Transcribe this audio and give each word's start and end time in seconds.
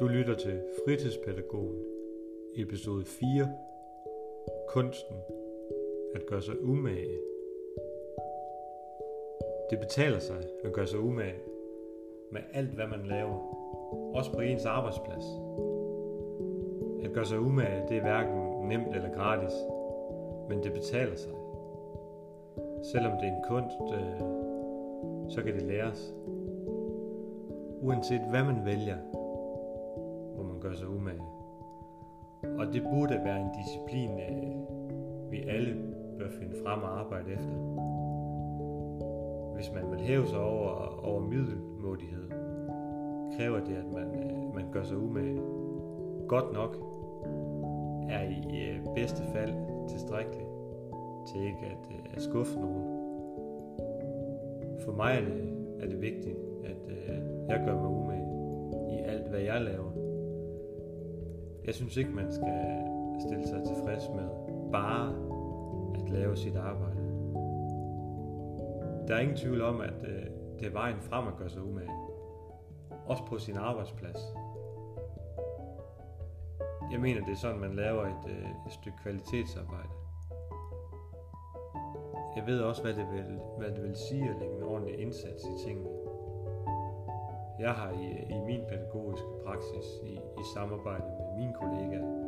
Du 0.00 0.08
lytter 0.08 0.34
til 0.34 0.62
Fritidspædagogen, 0.84 1.82
episode 2.56 3.04
4. 3.04 3.52
Kunsten 4.68 5.16
at 6.14 6.26
gøre 6.26 6.42
sig 6.42 6.62
umage. 6.62 7.18
Det 9.70 9.78
betaler 9.78 10.18
sig 10.18 10.36
at 10.64 10.72
gøre 10.72 10.86
sig 10.86 11.00
umage 11.00 11.38
med 12.32 12.40
alt, 12.52 12.68
hvad 12.68 12.86
man 12.86 13.06
laver. 13.06 13.38
Også 14.14 14.32
på 14.32 14.40
ens 14.40 14.64
arbejdsplads. 14.64 15.24
At 17.04 17.12
gøre 17.12 17.26
sig 17.26 17.40
umage, 17.40 17.88
det 17.88 17.96
er 17.96 18.02
hverken 18.02 18.68
nemt 18.68 18.96
eller 18.96 19.14
gratis, 19.14 19.54
men 20.48 20.62
det 20.62 20.72
betaler 20.72 21.16
sig. 21.16 21.32
Selvom 22.92 23.12
det 23.12 23.28
er 23.28 23.36
en 23.36 23.44
kunst, 23.48 23.80
øh, 23.94 24.20
så 25.34 25.42
kan 25.42 25.54
det 25.54 25.62
læres. 25.62 26.14
Uanset 27.80 28.20
hvad 28.30 28.44
man 28.44 28.64
vælger, 28.64 28.96
gør 30.68 30.74
sig 30.74 30.88
umage. 30.88 31.22
Og 32.58 32.66
det 32.72 32.82
burde 32.82 33.20
være 33.24 33.40
en 33.40 33.50
disciplin, 33.58 34.10
øh, 34.10 35.30
vi 35.30 35.42
alle 35.48 35.74
bør 36.18 36.28
finde 36.40 36.56
frem 36.64 36.82
og 36.82 37.00
arbejde 37.00 37.32
efter. 37.32 37.56
Hvis 39.54 39.72
man 39.74 39.90
vil 39.90 40.00
hæve 40.00 40.26
sig 40.26 40.38
over, 40.38 40.70
over 41.04 41.20
middelmådighed, 41.20 42.30
kræver 43.36 43.60
det, 43.64 43.74
at 43.74 43.92
man, 43.92 44.14
øh, 44.14 44.54
man 44.54 44.64
gør 44.72 44.82
sig 44.82 44.98
umage. 44.98 45.40
Godt 46.28 46.52
nok 46.52 46.76
er 48.08 48.22
i 48.22 48.68
øh, 48.68 48.94
bedste 48.94 49.22
fald 49.32 49.54
tilstrækkeligt 49.88 50.48
til 51.26 51.40
ikke 51.40 51.66
at, 51.66 51.90
øh, 51.90 52.14
at 52.14 52.22
skuffe 52.22 52.60
nogen. 52.60 52.84
For 54.84 54.92
mig 54.92 55.14
er 55.14 55.20
det, 55.20 55.52
er 55.80 55.86
det 55.88 56.00
vigtigt, 56.00 56.38
at 56.64 56.90
øh, 56.90 57.16
jeg 57.48 57.62
gør 57.66 57.74
mig 57.74 57.90
umage 57.90 58.28
i 58.96 59.02
alt, 59.08 59.28
hvad 59.28 59.40
jeg 59.40 59.60
laver. 59.60 60.05
Jeg 61.66 61.74
synes 61.74 61.96
ikke, 61.96 62.10
man 62.10 62.32
skal 62.32 62.84
stille 63.20 63.46
sig 63.46 63.62
tilfreds 63.66 64.08
med 64.08 64.28
bare 64.72 65.08
at 65.94 66.10
lave 66.10 66.36
sit 66.36 66.56
arbejde. 66.56 67.00
Der 69.08 69.14
er 69.14 69.20
ingen 69.20 69.36
tvivl 69.36 69.60
om, 69.62 69.80
at 69.80 70.04
øh, 70.04 70.26
det 70.58 70.66
er 70.66 70.70
vejen 70.70 71.00
frem 71.00 71.28
at 71.28 71.36
gøre 71.36 71.48
sig 71.48 71.62
umage. 71.62 71.90
Også 73.06 73.24
på 73.24 73.38
sin 73.38 73.56
arbejdsplads. 73.56 74.18
Jeg 76.92 77.00
mener, 77.00 77.24
det 77.24 77.32
er 77.32 77.36
sådan, 77.36 77.60
man 77.60 77.74
laver 77.74 78.02
et, 78.02 78.30
øh, 78.30 78.48
et 78.66 78.72
stykke 78.72 78.98
kvalitetsarbejde. 79.02 79.88
Jeg 82.36 82.46
ved 82.46 82.60
også, 82.60 82.82
hvad 82.82 82.94
det, 82.94 83.06
vil, 83.12 83.40
hvad 83.58 83.70
det 83.70 83.82
vil 83.82 83.96
sige 83.96 84.30
at 84.30 84.36
lægge 84.40 84.56
en 84.56 84.62
ordentlig 84.62 84.98
indsats 84.98 85.44
i 85.44 85.66
tingene. 85.66 85.88
Jeg 87.58 87.72
har 87.72 87.90
i, 87.90 88.34
i 88.34 88.38
min 88.46 88.60
pædagogiske 88.68 89.28
praksis 89.46 89.86
i, 90.04 90.14
i 90.14 90.44
samarbejde 90.54 91.04
med 91.04 91.25
mine 91.36 91.52
kollegaer 91.52 92.26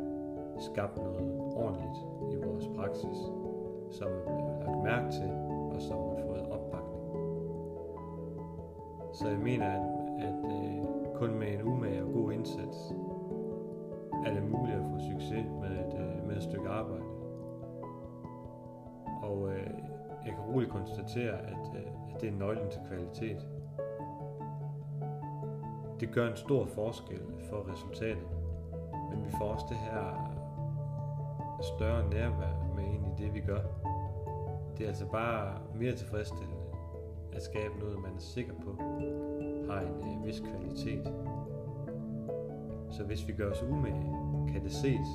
skabt 0.59 0.97
noget 0.97 1.53
ordentligt 1.55 1.97
i 2.31 2.35
vores 2.45 2.67
praksis, 2.75 3.17
som 3.91 4.07
er 4.27 4.65
lagt 4.65 4.83
mærke 4.83 5.11
til 5.11 5.31
og 5.75 5.81
som 5.81 5.97
har 5.97 6.15
fået 6.27 6.41
opbakning. 6.41 7.03
Så 9.13 9.27
jeg 9.29 9.39
mener, 9.39 9.65
at, 9.65 9.87
at 10.19 10.45
øh, 10.45 10.85
kun 11.15 11.39
med 11.39 11.47
en 11.47 11.61
umage 11.61 12.03
og 12.03 12.13
god 12.13 12.31
indsats 12.31 12.77
er 14.25 14.33
det 14.33 14.43
muligt 14.43 14.77
at 14.77 14.83
få 14.83 14.99
succes 15.11 15.45
med 15.61 15.71
et, 15.71 15.93
øh, 15.99 16.27
med 16.27 16.35
et 16.35 16.43
stykke 16.43 16.69
arbejde. 16.69 17.03
Og 19.23 19.49
øh, 19.49 19.69
jeg 20.25 20.33
kan 20.33 20.43
roligt 20.53 20.71
konstatere, 20.71 21.37
at, 21.37 21.71
øh, 21.75 22.13
at 22.15 22.21
det 22.21 22.29
er 22.29 22.33
nøglen 22.33 22.69
til 22.71 22.81
kvalitet. 22.87 23.47
Det 25.99 26.11
gør 26.11 26.27
en 26.27 26.35
stor 26.35 26.65
forskel 26.65 27.21
for 27.49 27.71
resultatet, 27.71 28.38
vi 29.29 29.33
får 29.37 29.45
også 29.45 29.65
det 29.69 29.77
her 29.77 30.35
større 31.75 32.09
nærvær 32.09 32.75
med 32.75 32.83
ind 32.83 33.05
i 33.05 33.23
det, 33.23 33.33
vi 33.33 33.39
gør. 33.39 33.61
Det 34.77 34.83
er 34.83 34.87
altså 34.87 35.05
bare 35.05 35.57
mere 35.75 35.95
tilfredsstillende 35.95 36.55
at 37.33 37.43
skabe 37.43 37.79
noget, 37.79 37.99
man 37.99 38.15
er 38.15 38.19
sikker 38.19 38.53
på 38.53 38.75
har 39.69 39.79
en 39.79 40.19
øh, 40.19 40.25
vis 40.25 40.39
kvalitet. 40.39 41.13
Så 42.91 43.03
hvis 43.03 43.27
vi 43.27 43.33
gør 43.33 43.51
os 43.51 43.63
umage, 43.63 44.15
kan 44.47 44.63
det 44.63 44.71
ses, 44.71 45.07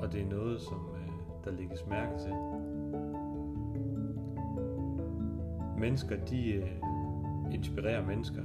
og 0.00 0.12
det 0.12 0.22
er 0.22 0.26
noget, 0.26 0.60
som 0.60 0.88
øh, 0.94 1.12
der 1.44 1.50
lægges 1.50 1.86
mærke 1.86 2.18
til. 2.18 2.34
Mennesker, 5.78 6.16
de 6.24 6.52
øh, 6.52 6.70
inspirerer 7.52 8.06
mennesker. 8.06 8.42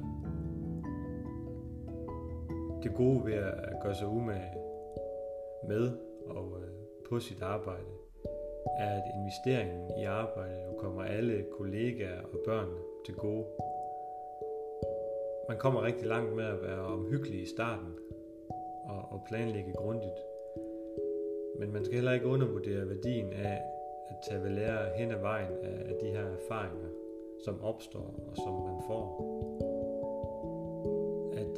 Det 2.83 2.93
gode 2.95 3.25
ved 3.25 3.33
at 3.33 3.79
gøre 3.81 3.95
sig 3.95 4.07
umage 4.07 4.53
med 5.67 5.91
og 6.27 6.57
øh, 6.61 6.69
på 7.09 7.19
sit 7.19 7.41
arbejde, 7.41 7.91
er, 8.79 8.89
at 8.89 9.03
investeringen 9.15 9.91
i 10.01 10.03
arbejdet 10.03 10.65
jo 10.65 10.73
kommer 10.77 11.03
alle 11.03 11.45
kollegaer 11.57 12.21
og 12.21 12.39
børn 12.45 12.69
til 13.05 13.15
gode. 13.15 13.45
Man 15.49 15.57
kommer 15.57 15.83
rigtig 15.83 16.07
langt 16.07 16.35
med 16.35 16.43
at 16.43 16.61
være 16.61 16.79
omhyggelig 16.79 17.41
i 17.41 17.45
starten 17.45 17.93
og, 18.85 19.01
og 19.11 19.21
planlægge 19.27 19.73
grundigt. 19.73 20.19
Men 21.59 21.73
man 21.73 21.85
skal 21.85 21.95
heller 21.95 22.11
ikke 22.11 22.27
undervurdere 22.27 22.89
værdien 22.89 23.33
af 23.33 23.61
at 24.09 24.15
tage 24.29 24.43
ved 24.43 24.49
lære 24.49 24.97
hen 24.97 25.11
ad 25.11 25.19
vejen 25.19 25.53
af, 25.63 25.89
af 25.89 25.95
de 26.01 26.07
her 26.07 26.25
erfaringer, 26.25 26.89
som 27.45 27.63
opstår 27.63 28.23
og 28.27 28.35
som 28.35 28.53
man 28.53 28.81
får. 28.87 29.28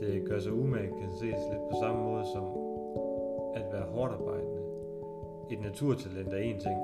At 0.02 0.08
øh, 0.08 0.26
gøre 0.26 0.42
sig 0.42 0.54
umage 0.54 0.88
kan 0.88 1.12
ses 1.12 1.22
lidt 1.52 1.70
på 1.70 1.76
samme 1.82 2.02
måde 2.04 2.26
som 2.34 2.44
at 3.56 3.66
være 3.74 3.86
hårdt 3.86 4.14
arbejdende. 4.14 4.62
Et 5.52 5.62
naturtalent 5.62 6.34
er 6.34 6.38
en 6.38 6.60
ting. 6.60 6.78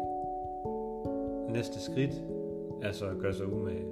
Næste 1.50 1.80
skridt 1.80 2.24
er 2.82 2.92
så 2.92 3.06
at 3.06 3.18
gøre 3.20 3.34
sig 3.34 3.54
umage. 3.54 3.86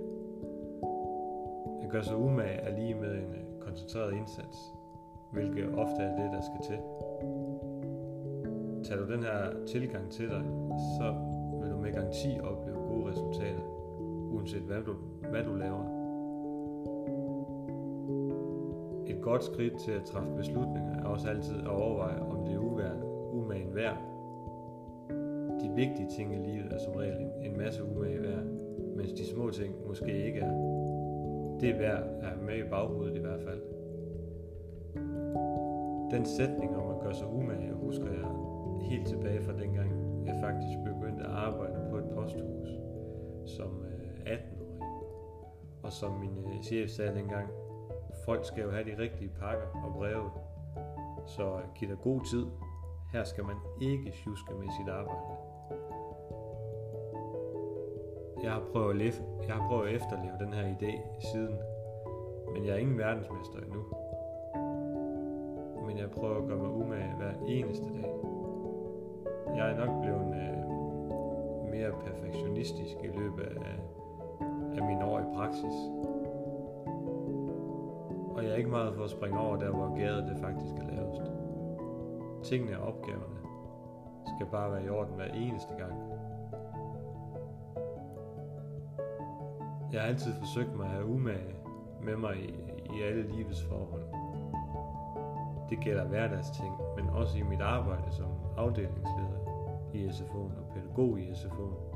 At 1.83 1.89
gøre 1.89 2.03
sig 2.03 2.17
umage 2.17 2.57
er 2.57 2.79
lige 2.79 2.95
med 2.95 3.11
en 3.11 3.35
øh, 3.35 3.59
koncentreret 3.59 4.13
indsats, 4.13 4.57
hvilket 5.31 5.65
ofte 5.65 6.01
er 6.01 6.15
det, 6.21 6.31
der 6.31 6.41
skal 6.41 6.61
til. 6.69 6.79
Tager 8.83 9.05
du 9.05 9.13
den 9.13 9.23
her 9.23 9.65
tilgang 9.67 10.11
til 10.11 10.29
dig, 10.29 10.43
så 10.99 11.15
vil 11.61 11.71
du 11.71 11.77
med 11.77 11.93
garanti 11.93 12.39
opleve 12.43 12.77
gode 12.77 13.11
resultater, 13.11 13.63
uanset 14.31 14.61
hvad 14.61 14.81
du, 14.81 14.93
hvad 15.31 15.43
du 15.43 15.53
laver. 15.55 15.94
Godt 19.25 19.43
skridt 19.43 19.79
til 19.79 19.91
at 19.91 20.03
træffe 20.03 20.35
beslutninger 20.35 20.99
er 20.99 21.05
også 21.05 21.29
altid 21.29 21.59
at 21.59 21.67
overveje, 21.67 22.19
om 22.19 22.45
det 22.45 22.53
er 22.53 22.59
umagen 23.33 23.75
værd. 23.75 23.97
De 25.61 25.75
vigtige 25.75 26.09
ting 26.17 26.33
i 26.33 26.49
livet 26.49 26.73
er 26.73 26.79
som 26.79 26.93
regel 26.93 27.21
en, 27.21 27.51
en 27.51 27.57
masse 27.57 27.83
umage 27.83 28.21
værd, 28.21 28.43
mens 28.95 29.11
de 29.11 29.25
små 29.25 29.49
ting 29.49 29.75
måske 29.87 30.25
ikke 30.25 30.39
er. 30.39 30.51
Det 31.59 31.69
er 31.69 31.77
værd 31.77 32.03
at 32.21 32.27
have 32.27 32.43
med 32.43 32.57
i 32.57 32.69
baghovedet 32.69 33.15
i 33.15 33.19
hvert 33.19 33.41
fald. 33.41 33.61
Den 36.11 36.25
sætning 36.25 36.75
om 36.75 36.95
at 36.95 37.01
gøre 37.01 37.15
sig 37.15 37.27
umage, 37.27 37.73
husker 37.73 38.05
jeg 38.05 38.25
helt 38.89 39.07
tilbage 39.07 39.41
fra 39.41 39.53
dengang, 39.59 39.91
jeg 40.25 40.35
faktisk 40.41 40.77
begyndte 40.85 41.23
at 41.23 41.31
arbejde 41.31 41.87
på 41.89 41.97
et 41.97 42.05
posthus 42.15 42.69
som 43.45 43.85
øh, 43.85 44.33
18-årig. 44.33 44.81
Og 45.83 45.91
som 45.91 46.11
min 46.11 46.37
øh, 46.37 46.63
chef 46.63 46.89
sagde 46.89 47.15
dengang, 47.15 47.47
folk 48.25 48.45
skal 48.45 48.63
jo 48.63 48.71
have 48.71 48.83
de 48.83 48.97
rigtige 48.97 49.31
pakker 49.39 49.67
og 49.85 49.93
breve, 49.93 50.29
så 51.25 51.59
giv 51.75 51.89
dig 51.89 51.97
god 52.03 52.21
tid, 52.31 52.45
her 53.11 53.23
skal 53.23 53.43
man 53.45 53.55
ikke 53.81 54.11
sjuske 54.11 54.53
med 54.53 54.67
sit 54.79 54.89
arbejde. 54.89 55.35
Jeg 58.43 58.51
har 58.51 58.63
prøvet 58.71 58.89
at, 58.89 58.95
leve, 58.95 59.13
jeg 59.47 59.55
har 59.55 59.67
prøvet 59.67 59.87
at 59.87 59.95
efterleve 59.95 60.37
den 60.39 60.53
her 60.53 60.75
idé 60.75 61.21
siden, 61.31 61.57
men 62.53 62.65
jeg 62.65 62.73
er 62.73 62.77
ingen 62.77 62.97
verdensmester 62.97 63.59
endnu. 63.59 63.83
Men 65.87 65.97
jeg 65.97 66.11
prøver 66.11 66.37
at 66.41 66.47
gøre 66.47 66.57
mig 66.57 66.69
umage 66.69 67.15
hver 67.17 67.33
eneste 67.47 67.85
dag. 67.85 68.13
Jeg 69.55 69.71
er 69.71 69.85
nok 69.85 70.01
blevet 70.01 70.35
øh, 70.43 70.57
mere 71.71 71.91
perfektionistisk 72.05 72.95
i 73.03 73.07
løbet 73.07 73.43
af, 73.43 73.77
af 74.77 74.83
mine 74.87 75.05
år 75.05 75.19
i 75.19 75.35
praksis. 75.35 75.75
Og 78.35 78.43
jeg 78.43 78.51
er 78.51 78.55
ikke 78.55 78.69
meget 78.69 78.95
for 78.95 79.03
at 79.03 79.09
springe 79.09 79.39
over 79.39 79.57
der, 79.57 79.69
hvor 79.69 79.97
gæret 79.97 80.23
det 80.23 80.37
faktisk 80.41 80.73
er 80.75 80.95
lavest. 80.95 81.31
Tingene 82.43 82.79
og 82.79 82.87
opgaverne 82.87 83.39
skal 84.35 84.45
bare 84.51 84.71
være 84.71 84.85
i 84.85 84.89
orden 84.89 85.15
hver 85.15 85.25
eneste 85.25 85.73
gang. 85.77 85.93
Jeg 89.91 90.01
har 90.01 90.07
altid 90.07 90.33
forsøgt 90.33 90.75
mig 90.75 90.85
at 90.85 90.91
have 90.91 91.05
umage 91.05 91.55
med 92.03 92.15
mig 92.15 92.35
i, 92.35 92.53
i 92.97 93.01
alle 93.01 93.23
livets 93.23 93.63
forhold. 93.63 94.03
Det 95.69 95.79
gælder 95.79 96.03
hverdagsting, 96.03 96.73
men 96.95 97.09
også 97.09 97.37
i 97.37 97.41
mit 97.41 97.61
arbejde 97.61 98.11
som 98.11 98.27
afdelingsleder 98.57 99.39
i 99.93 100.07
SFO'en 100.07 100.59
og 100.59 100.73
pædagog 100.73 101.19
i 101.19 101.31
SFO'en. 101.31 101.95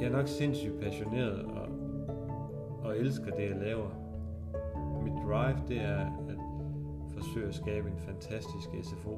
Jeg 0.00 0.06
er 0.06 0.12
nok 0.12 0.28
sindssygt 0.28 0.80
passioneret 0.80 1.44
og, 1.44 1.68
og 2.82 2.98
elsker 2.98 3.34
det, 3.36 3.50
jeg 3.50 3.56
laver. 3.56 4.07
Drive, 5.26 5.58
det 5.68 5.76
er 5.76 6.00
at 6.28 6.38
forsøge 7.14 7.48
at 7.48 7.54
skabe 7.54 7.88
en 7.88 7.98
fantastisk 7.98 8.68
SFO, 8.82 9.16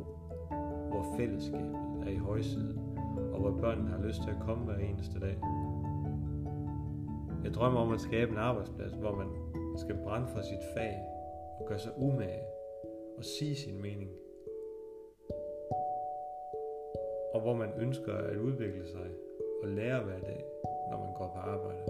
hvor 0.91 1.07
fællesskabet 1.17 1.77
er 2.07 2.11
i 2.11 2.17
højsiden, 2.17 2.79
og 3.33 3.41
hvor 3.41 3.51
børnene 3.61 3.91
har 3.91 4.03
lyst 4.07 4.23
til 4.23 4.31
at 4.31 4.41
komme 4.41 4.65
hver 4.65 4.79
eneste 4.79 5.21
dag. 5.21 5.37
Jeg 7.45 7.55
drømmer 7.55 7.81
om 7.81 7.93
at 7.93 8.01
skabe 8.01 8.33
en 8.33 8.39
arbejdsplads, 8.39 8.93
hvor 8.93 9.15
man 9.17 9.29
skal 9.77 9.97
brænde 10.05 10.27
for 10.27 10.41
sit 10.41 10.65
fag 10.77 10.95
og 11.61 11.67
gøre 11.67 11.79
sig 11.79 11.93
umage 11.97 12.43
og 13.19 13.25
sige 13.25 13.57
sin 13.57 13.83
mening. 13.83 14.11
Og 17.35 17.41
hvor 17.41 17.55
man 17.55 17.69
ønsker 17.79 18.15
at 18.15 18.37
udvikle 18.37 18.87
sig 18.87 19.07
og 19.63 19.69
lære 19.69 20.03
hver 20.03 20.21
dag, 20.21 20.45
når 20.91 20.99
man 20.99 21.15
går 21.15 21.31
på 21.35 21.39
arbejde. 21.39 21.83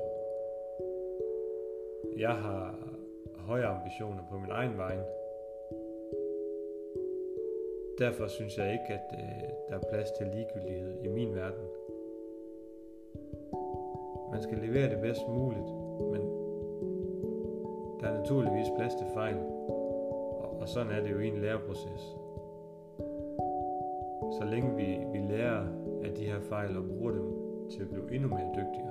Jeg 2.16 2.34
har 2.34 2.89
høje 3.46 3.66
ambitioner 3.66 4.22
på 4.30 4.38
min 4.38 4.50
egen 4.50 4.76
vej. 4.76 4.96
Derfor 7.98 8.26
synes 8.26 8.58
jeg 8.58 8.72
ikke, 8.72 8.88
at 8.98 9.06
øh, 9.12 9.48
der 9.68 9.74
er 9.74 9.88
plads 9.90 10.10
til 10.10 10.26
ligegyldighed 10.26 11.02
i 11.04 11.08
min 11.08 11.34
verden. 11.34 11.66
Man 14.32 14.42
skal 14.42 14.58
levere 14.58 14.90
det 14.90 15.00
bedst 15.00 15.28
muligt, 15.28 15.70
men 16.12 16.22
der 18.00 18.06
er 18.08 18.18
naturligvis 18.18 18.66
plads 18.78 18.94
til 18.94 19.06
fejl, 19.14 19.36
og, 20.38 20.60
og 20.60 20.68
sådan 20.68 20.92
er 20.92 21.00
det 21.02 21.10
jo 21.10 21.18
i 21.18 21.28
en 21.28 21.40
læreproces. 21.40 22.02
Så 24.38 24.44
længe 24.44 24.76
vi, 24.76 24.98
vi 25.12 25.18
lærer 25.32 25.66
af 26.04 26.14
de 26.14 26.24
her 26.24 26.40
fejl 26.40 26.76
og 26.76 26.84
bruger 26.84 27.12
dem 27.12 27.26
til 27.70 27.82
at 27.82 27.88
blive 27.88 28.14
endnu 28.14 28.28
mere 28.28 28.52
dygtigere. 28.56 28.89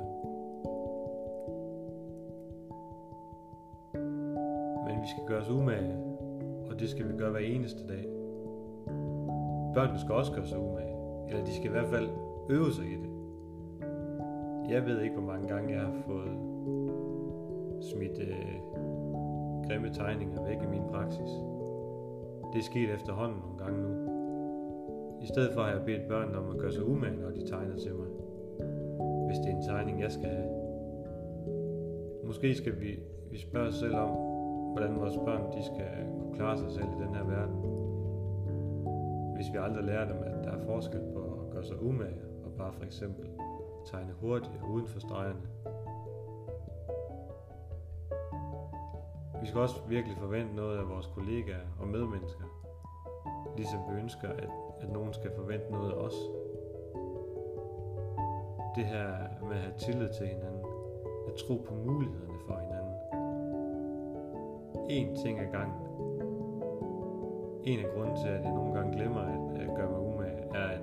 Skal 5.09 5.23
gøre 5.27 5.41
os 5.41 5.49
umage, 5.49 5.95
og 6.69 6.79
det 6.79 6.89
skal 6.89 7.07
vi 7.07 7.17
gøre 7.17 7.31
hver 7.31 7.39
eneste 7.39 7.87
dag. 7.87 8.05
Børnene 9.73 9.99
skal 9.99 10.15
også 10.15 10.31
gøre 10.31 10.45
sig 10.45 10.59
umage, 10.59 10.95
eller 11.29 11.45
de 11.45 11.53
skal 11.53 11.65
i 11.65 11.71
hvert 11.71 11.87
fald 11.87 12.09
øve 12.49 12.71
sig 12.71 12.85
i 12.85 12.95
det. 12.95 13.09
Jeg 14.69 14.85
ved 14.85 15.01
ikke, 15.01 15.15
hvor 15.15 15.25
mange 15.25 15.47
gange 15.47 15.73
jeg 15.73 15.81
har 15.81 15.93
fået 16.05 16.37
smidt 17.81 18.19
øh, 18.19 18.55
grimme 19.67 19.89
tegninger 19.93 20.45
væk 20.47 20.57
i 20.63 20.67
min 20.67 20.83
praksis. 20.91 21.31
Det 22.53 22.59
er 22.59 22.63
sket 22.63 22.93
efterhånden 22.93 23.39
nogle 23.39 23.57
gange 23.57 23.81
nu. 23.81 23.91
I 25.21 25.27
stedet 25.27 25.53
for 25.53 25.61
har 25.61 25.71
jeg 25.71 25.85
bedt 25.85 26.07
børnene 26.07 26.37
om 26.37 26.49
at 26.49 26.57
gøre 26.57 26.71
sig 26.71 26.85
umage, 26.85 27.17
når 27.21 27.29
de 27.29 27.47
tegner 27.47 27.75
til 27.75 27.91
mig. 27.95 28.07
Hvis 29.27 29.37
det 29.37 29.47
er 29.51 29.55
en 29.55 29.63
tegning, 29.63 30.01
jeg 30.01 30.11
skal 30.11 30.29
have. 30.29 30.49
Måske 32.23 32.55
skal 32.55 32.81
vi, 32.81 32.99
vi 33.31 33.37
spørge 33.37 33.67
os 33.67 33.75
selv 33.75 33.95
om, 33.95 34.28
hvordan 34.71 34.99
vores 34.99 35.17
børn 35.17 35.43
de 35.57 35.65
skal 35.65 35.91
kunne 36.19 36.35
klare 36.35 36.57
sig 36.57 36.71
selv 36.71 36.87
i 36.97 37.03
den 37.03 37.15
her 37.15 37.23
verden. 37.23 37.55
Hvis 39.35 39.47
vi 39.53 39.57
aldrig 39.57 39.83
lærer 39.83 40.07
dem, 40.07 40.23
at 40.23 40.43
der 40.43 40.51
er 40.51 40.65
forskel 40.65 41.01
på 41.13 41.21
at 41.21 41.51
gøre 41.51 41.63
sig 41.63 41.83
umage 41.83 42.21
og 42.45 42.51
bare 42.57 42.73
for 42.73 42.83
eksempel 42.83 43.29
tegne 43.85 44.13
hurtigt 44.21 44.59
og 44.61 44.69
uden 44.69 44.87
for 44.87 44.99
stregerne. 44.99 45.41
Vi 49.41 49.47
skal 49.47 49.61
også 49.61 49.75
virkelig 49.87 50.17
forvente 50.17 50.55
noget 50.55 50.77
af 50.77 50.89
vores 50.89 51.07
kollegaer 51.07 51.65
og 51.79 51.87
medmennesker, 51.87 52.43
ligesom 53.57 53.79
vi 53.89 54.01
ønsker, 54.01 54.29
at, 54.29 54.49
at 54.81 54.89
nogen 54.91 55.13
skal 55.13 55.31
forvente 55.35 55.71
noget 55.71 55.91
af 55.91 55.95
os. 55.95 56.13
Det 58.75 58.85
her 58.85 59.07
med 59.47 59.55
at 59.55 59.61
have 59.61 59.77
tillid 59.77 60.09
til 60.17 60.27
hinanden, 60.27 60.65
at 61.27 61.33
tro 61.33 61.65
på 61.67 61.73
mulighederne 61.73 62.39
for 62.47 62.53
hinanden 62.53 62.78
én 64.89 65.15
ting 65.15 65.39
ad 65.39 65.51
gangen. 65.51 65.77
En 67.63 67.79
af 67.79 67.85
grunden 67.95 68.15
til, 68.15 68.27
at 68.27 68.43
jeg 68.43 68.53
nogle 68.53 68.73
gange 68.73 68.97
glemmer 68.97 69.21
at, 69.21 69.61
at 69.61 69.75
gøre 69.75 69.89
mig 69.91 69.99
umage, 69.99 70.41
er, 70.55 70.67
at 70.67 70.81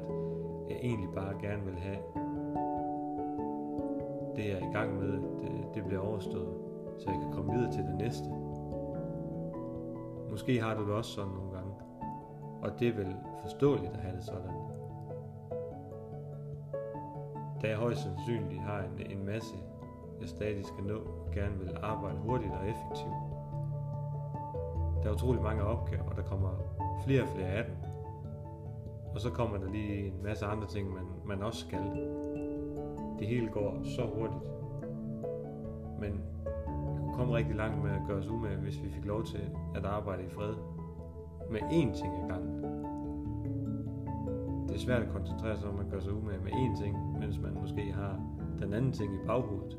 jeg 0.68 0.78
egentlig 0.82 1.10
bare 1.14 1.34
gerne 1.40 1.64
vil 1.64 1.74
have 1.74 1.98
det, 4.36 4.44
jeg 4.44 4.52
er 4.52 4.70
i 4.70 4.72
gang 4.72 4.98
med, 4.98 5.12
det, 5.12 5.22
øh, 5.42 5.74
det 5.74 5.84
bliver 5.84 6.00
overstået, 6.00 6.54
så 6.98 7.10
jeg 7.10 7.20
kan 7.20 7.32
komme 7.32 7.52
videre 7.52 7.72
til 7.72 7.82
det 7.84 7.94
næste. 7.94 8.28
Måske 10.30 10.60
har 10.60 10.74
du 10.74 10.86
det 10.86 10.94
også 10.94 11.10
sådan 11.10 11.30
nogle 11.30 11.50
gange, 11.52 11.72
og 12.62 12.80
det 12.80 12.88
er 12.88 12.92
vel 12.92 13.16
forståeligt 13.42 13.92
at 13.92 14.00
have 14.00 14.16
det 14.16 14.24
sådan. 14.24 14.50
Da 17.62 17.68
jeg 17.68 17.76
højst 17.76 18.02
sandsynligt 18.02 18.60
har 18.60 18.78
en, 18.78 19.18
en 19.18 19.26
masse, 19.26 19.54
jeg 20.20 20.28
stadig 20.28 20.64
skal 20.64 20.84
nå, 20.84 20.98
og 20.98 21.30
gerne 21.34 21.58
vil 21.58 21.76
arbejde 21.82 22.16
hurtigt 22.16 22.52
og 22.52 22.68
effektivt. 22.68 23.35
Der 25.06 25.12
er 25.12 25.16
utrolig 25.16 25.42
mange 25.42 25.62
opgaver, 25.62 26.04
og 26.04 26.16
der 26.16 26.22
kommer 26.22 26.48
flere 27.04 27.22
og 27.22 27.28
flere 27.28 27.48
af 27.48 27.64
dem. 27.64 27.74
Og 29.14 29.20
så 29.20 29.30
kommer 29.30 29.58
der 29.58 29.70
lige 29.70 30.06
en 30.06 30.22
masse 30.22 30.46
andre 30.46 30.66
ting, 30.66 30.94
man, 30.94 31.04
man 31.26 31.42
også 31.42 31.60
skal. 31.60 31.78
Det 33.18 33.26
hele 33.26 33.48
går 33.48 33.78
så 33.84 34.02
hurtigt. 34.14 34.50
Men 36.00 36.12
vi 36.12 36.98
kunne 36.98 37.14
komme 37.14 37.36
rigtig 37.36 37.56
langt 37.56 37.84
med 37.84 37.90
at 37.90 38.00
gøre 38.06 38.16
os 38.16 38.26
umage, 38.26 38.56
hvis 38.56 38.82
vi 38.82 38.88
fik 38.88 39.04
lov 39.04 39.24
til 39.24 39.50
at 39.74 39.84
arbejde 39.84 40.22
i 40.22 40.28
fred. 40.28 40.54
Med 41.50 41.60
én 41.60 42.00
ting 42.00 42.22
ad 42.22 42.28
gangen. 42.28 42.62
Det 44.68 44.74
er 44.74 44.78
svært 44.78 45.02
at 45.02 45.08
koncentrere 45.08 45.56
sig 45.56 45.68
om 45.68 45.80
at 45.80 45.86
gøre 45.90 46.00
sig 46.00 46.12
umage 46.12 46.40
med 46.44 46.52
én 46.52 46.82
ting, 46.82 47.18
mens 47.18 47.38
man 47.38 47.54
måske 47.60 47.92
har 47.92 48.20
den 48.58 48.72
anden 48.72 48.92
ting 48.92 49.14
i 49.14 49.26
baghovedet. 49.26 49.78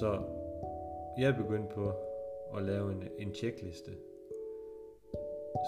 Så 0.00 0.22
jeg 1.18 1.28
er 1.28 1.36
begyndt 1.36 1.68
på 1.68 1.92
at 2.56 2.62
lave 2.62 2.92
en, 2.92 3.02
en 3.18 3.34
checkliste, 3.34 3.92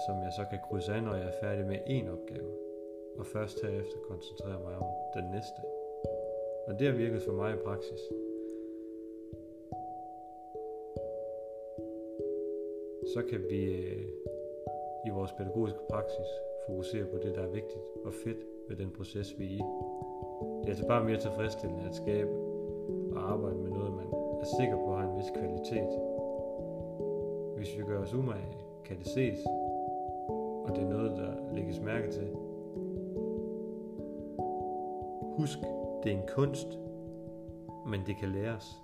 som 0.05 0.15
jeg 0.25 0.31
så 0.37 0.43
kan 0.49 0.59
krydse 0.69 0.93
af, 0.93 1.03
når 1.03 1.15
jeg 1.15 1.27
er 1.27 1.39
færdig 1.43 1.65
med 1.65 1.79
en 1.87 2.07
opgave, 2.07 2.51
og 3.19 3.25
først 3.25 3.61
herefter 3.61 3.97
koncentrere 4.09 4.59
mig 4.63 4.75
om 4.75 4.87
den 5.15 5.25
næste. 5.31 5.59
Og 6.67 6.79
det 6.79 6.87
har 6.87 6.97
virket 6.97 7.21
for 7.21 7.33
mig 7.33 7.53
i 7.53 7.57
praksis. 7.57 8.01
Så 13.13 13.21
kan 13.29 13.41
vi 13.49 13.61
øh, 13.63 14.07
i 15.05 15.09
vores 15.09 15.31
pædagogiske 15.37 15.79
praksis 15.89 16.29
fokusere 16.67 17.05
på 17.05 17.17
det, 17.23 17.35
der 17.35 17.41
er 17.41 17.51
vigtigt 17.51 17.83
og 18.05 18.13
fedt 18.13 18.37
ved 18.69 18.75
den 18.77 18.91
proces, 18.97 19.39
vi 19.39 19.45
er 19.45 19.49
i. 19.49 19.61
Det 20.59 20.65
er 20.65 20.73
altså 20.73 20.87
bare 20.87 21.03
mere 21.03 21.19
tilfredsstillende 21.19 21.89
at 21.89 21.95
skabe 21.95 22.31
og 23.15 23.31
arbejde 23.31 23.57
med 23.57 23.71
noget, 23.71 23.93
man 23.93 24.07
er 24.41 24.47
sikker 24.59 24.77
på 24.85 24.95
har 24.95 25.03
en 25.09 25.17
vis 25.17 25.31
kvalitet. 25.39 26.12
Hvis 27.63 27.77
vi 27.77 27.83
gør 27.83 27.99
os 27.99 28.13
umage, 28.13 28.57
kan 28.85 28.97
det 28.97 29.07
ses, 29.07 29.39
og 30.65 30.75
det 30.75 30.83
er 30.83 30.89
noget, 30.89 31.11
der 31.17 31.53
lægges 31.55 31.79
mærke 31.79 32.11
til. 32.11 32.27
Husk, 35.37 35.57
det 36.03 36.11
er 36.11 36.17
en 36.17 36.27
kunst, 36.35 36.67
men 37.87 38.01
det 38.07 38.17
kan 38.17 38.29
læres. 38.29 38.81